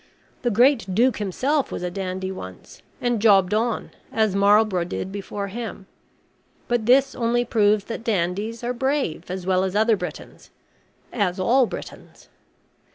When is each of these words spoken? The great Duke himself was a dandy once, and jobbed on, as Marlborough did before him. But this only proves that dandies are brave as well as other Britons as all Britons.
The 0.41 0.49
great 0.49 0.87
Duke 0.95 1.17
himself 1.17 1.71
was 1.71 1.83
a 1.83 1.91
dandy 1.91 2.31
once, 2.31 2.81
and 2.99 3.21
jobbed 3.21 3.53
on, 3.53 3.91
as 4.11 4.35
Marlborough 4.35 4.83
did 4.83 5.11
before 5.11 5.49
him. 5.49 5.85
But 6.67 6.87
this 6.87 7.13
only 7.13 7.45
proves 7.45 7.83
that 7.83 8.03
dandies 8.03 8.63
are 8.63 8.73
brave 8.73 9.29
as 9.29 9.45
well 9.45 9.63
as 9.63 9.75
other 9.75 9.95
Britons 9.95 10.49
as 11.13 11.39
all 11.39 11.67
Britons. 11.67 12.29